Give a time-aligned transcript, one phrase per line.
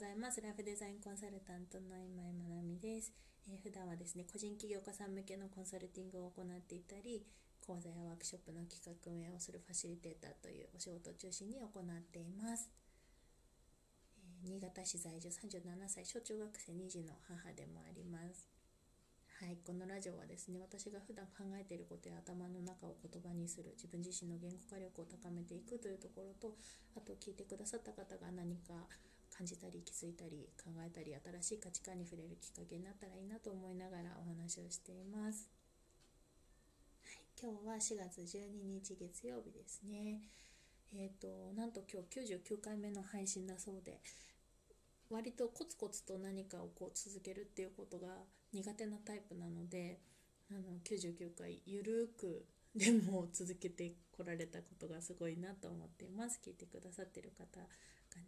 [0.00, 0.40] ざいます。
[0.40, 3.12] ライフデザインコンサルタントの今井まなみです、
[3.52, 7.20] えー、普段はですね、個人起業家さん向けのコンサルティングを行っていたり、
[7.60, 11.68] 講座やワークショップの企画運営をするファシリテーターというお仕事を中心に行っ
[12.08, 12.70] ています。
[14.16, 18.48] えー、新潟市在住37歳、小中学生2児の母でもあります。
[19.36, 26.56] はい、このラジオはですね私が普段考えていることや頭の中を言葉にする自分自身の言語化力を高めていくというところと
[26.96, 28.84] あと聞いてくださった方が何か
[29.40, 35.48] 感じたり気づいたり考えたり新しい価値観に触れるきっかけになったらいいなと思いながらお話をしています。
[37.00, 37.48] はい、今
[37.80, 40.20] 日は4月12日月曜日ですね。
[40.92, 44.02] えっ、ー、となんと今日99回目の配信だそうで
[45.08, 48.08] 割とコツコツと何かをこう続けるっていうことが
[48.52, 50.00] 苦手なタイプなので
[50.50, 52.44] あの99回ゆるく
[52.76, 57.66] でも続けてこられたことがすごいなと思っています聞いてくださってる方が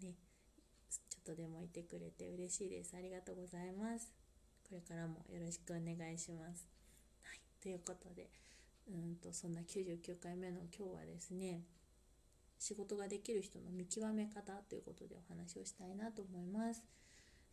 [0.00, 0.14] ね
[1.24, 2.96] とでもいてくれて嬉しいです。
[2.96, 4.12] ありがとうございます。
[4.68, 6.68] これからもよろしくお願いします。
[7.22, 7.40] はい。
[7.60, 8.30] ということで
[8.88, 11.62] うんとそんな99回目の今日はですね
[12.58, 16.82] 仕事ができる人の見極め方ということでお話をしたいなと思います、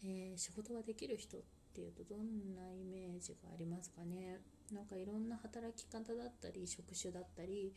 [0.04, 1.42] えー、仕事ができる人っ
[1.74, 4.40] ていうとどんなイメージがありますかね？
[4.72, 7.74] なんかいろんな働き方だったり職種だったり、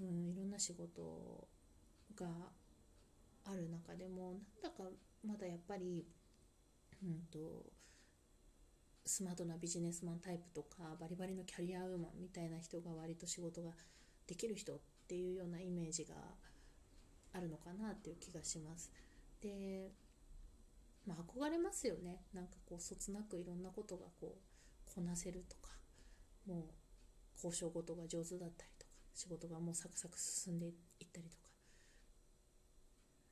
[0.00, 1.48] うん、いろんな仕事
[2.16, 2.26] が
[3.46, 4.90] ある中でもなんだか
[5.24, 6.06] まだやっぱり、
[7.02, 7.64] うんと、
[9.04, 13.70] スマートなビジネスマンタイプとかバリバリのキャリアウーマンみたいな人が割と仕事が
[14.26, 16.14] できる人っていうようなイメージが
[17.32, 18.90] あるのかなっていう気がします。
[19.40, 19.92] で、
[21.06, 25.70] まあ、憧れますよねなんかこうそつなくいろんなことがこうこなせるとか
[26.46, 26.64] もう
[27.36, 30.72] 交渉事が上手だったりとか仕事がもうサクサク進んでいっ
[31.12, 31.45] たりとか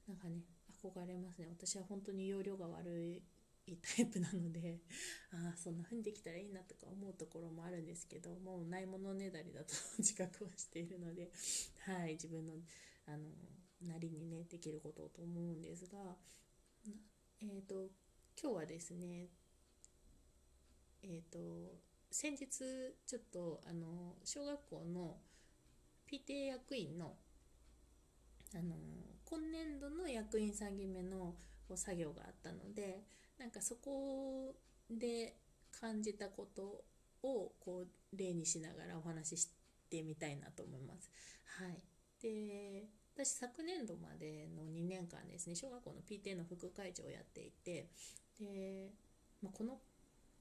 [0.08, 0.42] なんかね
[0.82, 1.48] 憧れますね。
[1.50, 3.22] 私は本当に容量が悪
[3.66, 4.80] いタイプなので
[5.32, 11.30] ああそんな風にできたらいいなとか思うところもあるんですけどもうないものねだりだと自覚はしているので
[11.86, 12.52] はい自分の
[13.06, 13.30] あの
[13.88, 15.98] なりにねできることと思うんですが
[17.40, 17.88] えっ、ー、と
[18.40, 19.28] 今日はですね
[21.02, 21.38] えっ、ー、と
[22.10, 22.46] 先日
[23.06, 25.16] ちょっとあの小学校の
[26.10, 27.14] PTA 役員の
[28.54, 28.74] あの
[29.34, 31.34] 今年度の役員3期目の
[31.74, 33.02] 作業があったので
[33.36, 34.54] なんかそこ
[34.88, 35.34] で
[35.80, 36.62] 感じたこと
[37.26, 39.48] をこう例にしながらお話しし
[39.90, 41.10] てみたいなと思います。
[41.58, 41.82] はい、
[42.22, 42.84] で
[43.16, 47.88] 私昨年度までの2年間ですね小学校の PTA の副会長をやっていて
[48.38, 48.92] で、
[49.42, 49.78] まあ、この、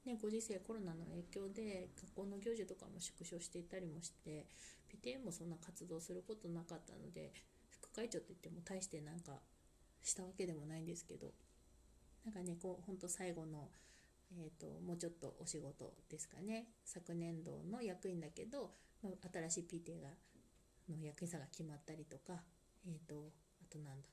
[0.06, 4.46] ね、ご時世コロナの影響で学校の行事とかも縮小していたりもして
[5.04, 7.32] PTA もそんな活動することなかったので
[7.92, 9.40] 副会長といっても大してなんか
[10.02, 11.28] したわけでもないんですけど
[12.26, 13.70] なんかねこうほんと最後の
[14.36, 16.66] えーと、もうちょっとお仕事ですかね。
[16.84, 18.72] 昨年度の役員だけど、
[19.04, 20.10] まあ、新しい PTA が
[20.90, 22.42] の役員さんが決まったりとか
[22.86, 24.08] えっ、ー、とあとなんだ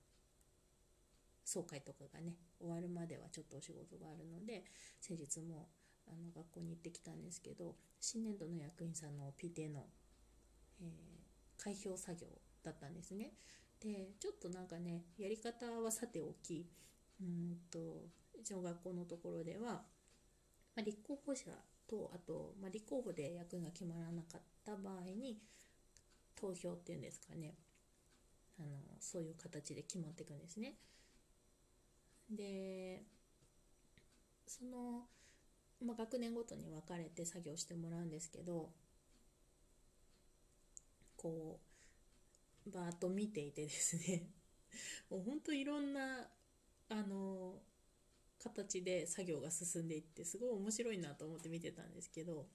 [1.45, 4.65] 総会とかがね終わるまではちょっとお仕事があるので
[5.01, 5.69] 先日も
[6.07, 9.87] あの学校に行ってきたんですけど新年度の役員さんの PTA の、
[10.81, 12.29] えー、開票作業
[12.63, 13.33] だったんですね。
[13.81, 16.69] でちょっとなんかねやり方はさておき
[17.21, 18.09] うんと
[18.45, 19.83] 小学校のところでは、
[20.77, 21.51] ま、立候補者
[21.89, 25.39] とあと、ま、立候補で役が決まらなかった場合に
[26.35, 27.55] 投票っていうんですかね
[28.59, 28.69] あの
[29.01, 30.77] そういう形で決まっていくんですね。
[32.31, 33.03] で
[34.47, 35.07] その、
[35.85, 38.71] まあ、学年ごとに分かれて作業してもらうんですけど
[41.17, 41.70] こう
[42.71, 44.31] バーッと見ていてですね
[45.11, 46.31] もうほんといろんな
[46.89, 47.63] あの
[48.39, 52.49] 形で作業が進んでいってすごい面白いなと思って見てたんですけど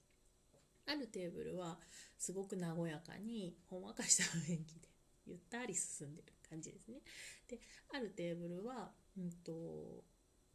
[0.86, 1.78] あるテーブルは
[2.18, 4.88] すごく和やかにほんわかした雰囲気で
[5.26, 7.00] ゆったり進んでる感じですね。
[7.48, 7.58] で
[7.92, 10.04] あるテーブルは、うんと、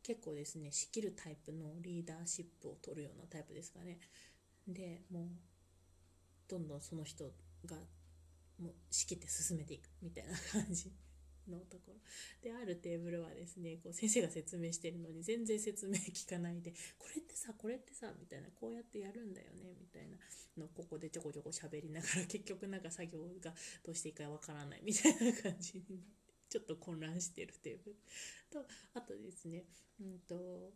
[0.02, 4.00] 結構ですね仕切るタイプのリーダーシップを取るようなタイプですかね。
[4.68, 5.28] でもう
[6.48, 7.26] どんどんその人
[7.66, 7.78] が
[8.62, 10.92] もう仕切って進めていくみたいな感じ
[11.50, 11.96] のところ
[12.42, 20.18] であるテーブルはですねこう先生が説明してるのに全然説明聞かないでこれってさこれってさみたいなこうやってやるんだよねみたいな。
[20.58, 23.54] のここでちょこちょこ喋りながら結局なんか作業が
[23.86, 27.96] どうしていいかわからないみたいな感じになってちょっと混乱してるテーブル。
[28.52, 29.64] とあとですね
[30.02, 30.74] うんと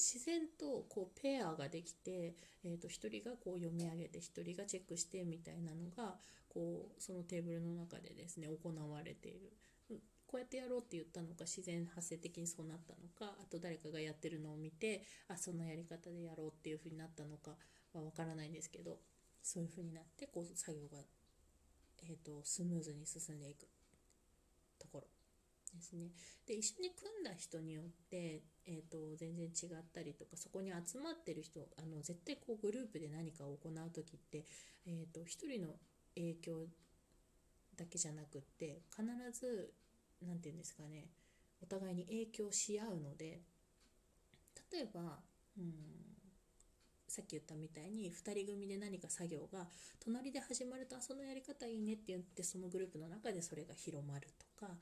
[0.00, 6.14] 自然とこうペアができて、えー、と1人がこう読み上げて1人がチェックしてみたいなのが
[6.48, 9.52] こうそのテーブルの中でですね行われている。
[10.26, 17.56] こうやってやろうって言ったのか自然発生的にそうなったのかあと誰かがやってるのを見てあそのやり方でやろうっていう風になったのか
[17.92, 18.98] は分からないんですけど
[19.42, 21.02] そういう風になってこう作業が、
[22.04, 23.66] えーと、スムーズに進んでいく。
[25.74, 26.10] ですね。
[26.46, 34.44] で一緒に組んだ人によって、えーと、全然違ったりとかそこに集まってる人あの絶対こうグループで何かを行う時って、
[34.86, 35.68] えーと、と1人の
[36.14, 36.66] 影響
[37.76, 39.72] だけじゃなくって必ず
[40.20, 41.08] 何て言うんですかね
[41.62, 43.40] お互いに影響し合うので
[44.72, 45.20] 例えば
[45.56, 46.00] うん
[47.10, 49.66] さっき言ったみたいに2人組で何か作業が
[49.98, 54.72] 隣で始まるとあそのやり方いいねって言ってそのグループの中でそれが広まるとか、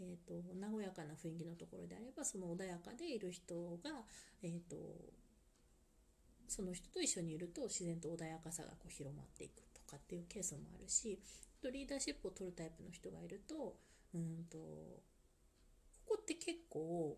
[0.00, 3.90] えーと、和やかな雰囲気のところであればその穏やかでいる人が、
[4.42, 4.76] えーと、
[6.48, 11.20] その人と一緒にいると自然と穏やかさがこう広まっていくとかっていうケースもあるし
[11.62, 13.76] とリーダーシップを取るタイプの人がいると
[14.14, 15.02] うんとこ
[16.06, 17.16] こって結構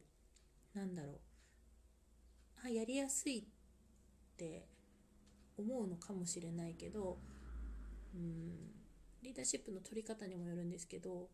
[0.75, 1.17] なんだろう
[2.65, 3.45] あやりやすいっ
[4.37, 4.67] て
[5.59, 7.19] 思うのかもしれないけど
[8.15, 8.77] うん
[9.23, 11.29] リーダーシップの取り方にもよるんですけど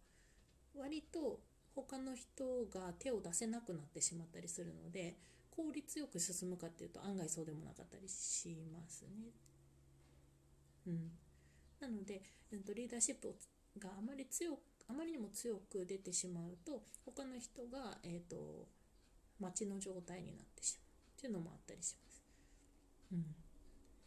[0.76, 1.40] 割と
[1.74, 5.16] 他の人が手を出せなくなってしまったりするので
[5.50, 9.30] 効率よく進むかっていうと案外そうでもなかったりしますね。
[10.86, 11.10] うん、
[11.80, 13.34] なので、うん、とリーダーシップ
[13.78, 14.58] があまり強く
[14.88, 18.68] あまりにも強く出てしまうと他の人が、えーと、
[19.40, 22.22] 待ちの状態になってしまうっていうのもあったりします。
[23.12, 23.14] う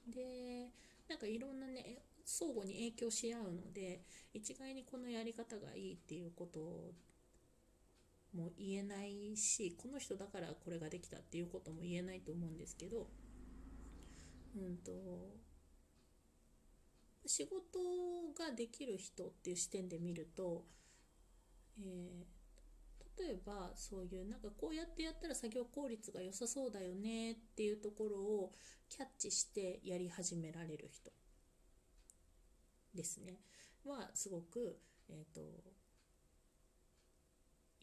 [0.10, 0.70] ん、で
[1.08, 4.01] なんかいろんなね相互に影響し合うので
[4.33, 6.60] 一概にこのやり方がいいっていうこと
[8.36, 13.07] も言えないしこの人だからこれができたっていうことも言えないと思うんですけど
[14.56, 14.92] うんと
[17.27, 17.80] 仕事
[18.38, 20.63] ができる人っていう視点で見ると、
[21.80, 28.51] えー、例えばそういうなんかこうやってやったら作業効率が良さそうだよねっていうところを
[28.89, 31.12] キャッチしてやり始められる人。
[32.95, 33.39] ですね
[33.86, 35.42] はすごく、えーと、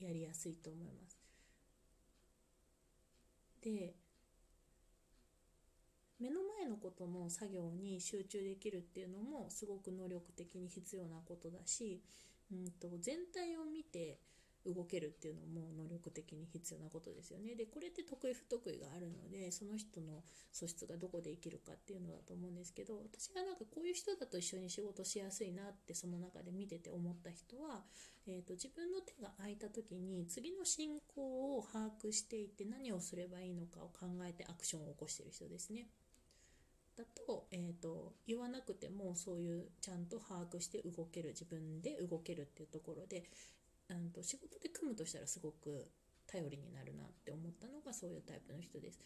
[0.00, 1.18] やりやすいと思います。
[3.62, 3.94] で
[6.18, 12.00] 目の前のことの作業に集中できるっていうのもすごく能力的に必要なことだし、
[12.52, 14.20] うんと、全体を見て
[14.66, 17.54] 動けるっていうのも能力的に必要なことですよね。
[17.54, 20.22] でこれって得意不得意があるのでその人の
[20.52, 27.84] 素質がどこで生きるかっていうのだと思うんですけど私がなんかこういう人だと一緒に仕事しやすいなってその中で見てて思った人は、
[28.26, 35.88] えーと、自分の手が空いた時に次の進行を把握していって何をすればいいのかを考えてアクションを起こしてる人ですね。
[36.96, 43.24] だと,、えーと、言わなくてもそういうちゃんと把握して動ける自分で動けるっていうところで、
[43.94, 45.90] うんと、仕事で組むとしたらすごく
[46.26, 49.00] 頼りになるなって思ったのがそういうタイプの人です。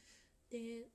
[0.50, 0.86] で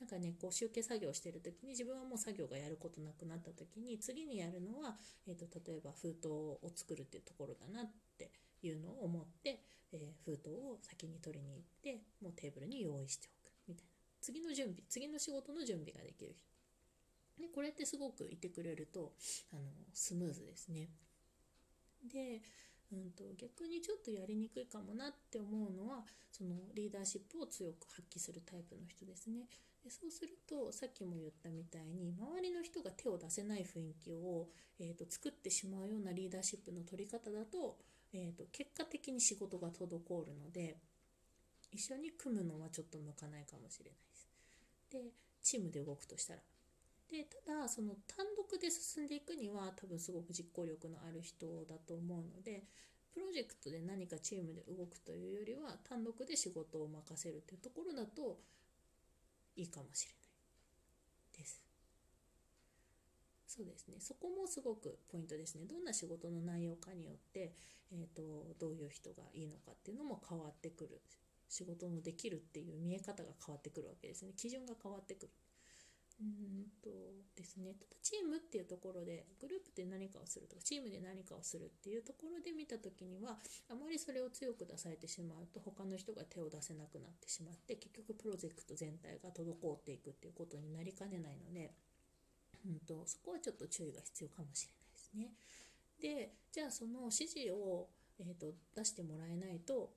[0.00, 4.96] なんかねこう集計作業してる時に自分はもう作業がやることなくなった時に次にやるのは、
[5.26, 8.30] えーと、と例えば封筒を作るっていうところだなって
[8.62, 9.60] いうのを思って、
[9.92, 13.90] えー、封筒を先に取りに行ってもうテーブルに用意しておくみたいな。
[14.20, 16.54] 次の準備次の仕事の準備ができる人
[17.40, 19.12] でこれってすごくいてくれると
[19.52, 20.88] あのスムーズですね
[22.04, 22.42] で、
[22.92, 29.46] うんと、逆にちょっとやりにくいかもなって思うのはそのリーダーシップを強く発揮するタイプの人ですね
[29.82, 34.48] でそうするとさっきも言ったみたいに周りの人が手を出せない雰囲気を、
[34.80, 37.76] えーと、作ってしまうようなリーダーシップの取り方だと,、
[38.12, 39.84] えーと結果的に仕事が滞
[40.24, 40.76] るので
[41.74, 44.28] 一緒に組むのはちょっと向かないかもしれないです。
[44.90, 44.98] で
[45.42, 46.40] チームで動くとしたら。
[47.10, 52.64] でただその単独で進んでいくには多分すごく実行力のある人だと思うので
[53.12, 58.40] プロジェクトで何かチームで動くというよりは単独で仕事を任せるというところだと
[59.56, 61.62] いいかもしれないです。
[63.46, 63.98] そうですね。
[64.00, 65.64] そこもすごくポイントですね。
[65.64, 67.54] どんな仕事の内容かによって、
[67.92, 71.00] えーと、どういう人がいいのかっていうのも変わってくる。
[71.48, 74.32] 仕事のできるっていう見え方が変わってくるわけですね。
[74.36, 75.32] 基準が変わってくる。
[76.20, 76.90] うんと
[77.36, 83.36] ですねただチームっていうところでグループで何かをするとかチームで何かをするっていうところで見た時には
[83.68, 91.74] あまりそれを強く出されてしまうと他の人が手を出せなくなってしまって結局プロジェクト全体が滞っていくっていうことになりかねないので、
[92.64, 95.34] うんと、そこはちょっと注意が必要かもしれないですね。
[96.00, 99.90] でじゃあその指示を、えーと出してもらえないと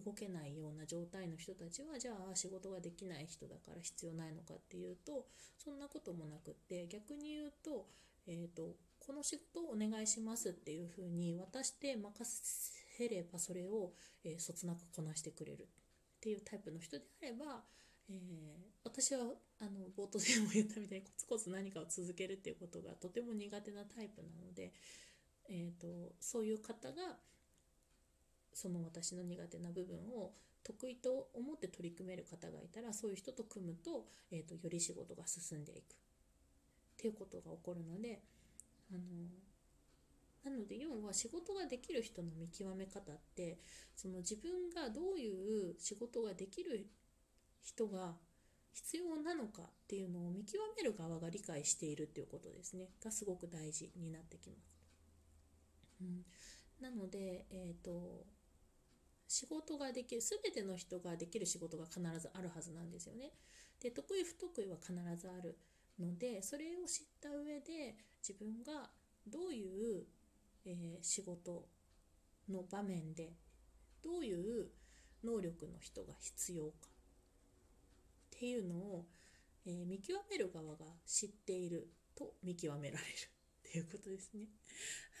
[0.00, 5.26] 動けないような状態の人たちはじゃあ仕事ができない人だから必要ないのかっていうと
[5.56, 7.86] そんなこともなくって逆に言うと,、
[8.26, 13.92] えーと、この仕事をお願いしますっていうふうに渡して任せればそれを、
[14.24, 17.62] えー、そつなくこなしてくれるっていうタイプの人であれば、
[18.10, 18.16] えー、
[18.84, 19.20] 私は
[19.60, 24.72] あの冒頭でも言ったみたいにコツコツ何かを続けるっていうことがとても苦手なタイプなので、
[25.48, 26.94] えーと、そういう方が
[28.58, 30.32] その私の苦手な部分を
[30.64, 35.94] 得意と思って取り組める方がいたらそういう人と組むと,、えーと、より仕事が進んでいく。
[35.94, 38.20] っていうことが起こるので
[38.90, 39.00] あの
[40.44, 43.58] なので要は仕事ができる人の見極め方って
[43.94, 46.88] その自分がどういう仕事ができる
[47.62, 48.16] 人が
[48.72, 52.88] 必要なのかっていうのを見極める側が理解しているっていうことですね。
[53.04, 54.78] がすごく大事になってきます。
[56.00, 56.24] うん、
[56.80, 58.26] なので、えーと、
[59.28, 63.32] 仕事ができる全ての人ができる仕事が必ずあるはずなんですよね。
[63.80, 65.58] で得意不得意は必ずある
[66.00, 68.90] のでそれを知った上で自分が
[69.26, 70.04] どういう、
[70.64, 71.68] えー、仕事
[72.48, 73.34] の場面で
[74.02, 74.68] どういう
[75.22, 76.72] 能力の人が必要か
[78.36, 79.06] っていうのを、
[79.66, 83.37] えー、見極める側が知っていると見極められる
[83.68, 84.48] っていうことですね。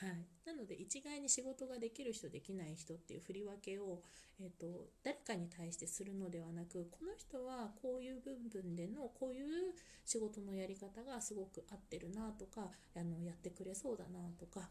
[0.00, 4.00] はい、なので一概に仕事ができる人できない人っていう振り分けを、
[4.40, 9.74] えーと、誰かに対してするのではなくこの人はこういう部分でのこういう
[10.06, 14.70] 仕事のやり方がすごく合ってるなとかあのやってくれそうだなとか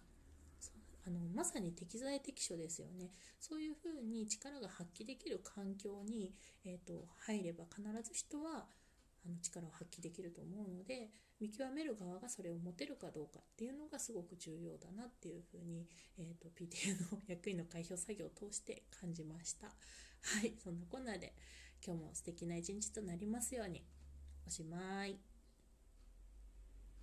[1.06, 6.34] あのまさに適材適所ですよねそういうふうに力が発揮できる環境に、
[6.66, 8.66] えーと入れば必ず人は
[9.28, 15.86] あの力を発揮できると思うので見極める側がそれを持てるかどうかっていうのがすごく重要だなっていうふうに、
[16.18, 19.68] えーと、PTA の役員の開票作業を通して感じました。
[19.68, 19.74] は
[20.44, 21.34] いそんなこんなで
[21.86, 23.84] 今日も素敵な一日となりますように。
[24.48, 25.37] おしまい。